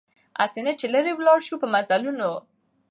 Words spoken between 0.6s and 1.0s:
نه چي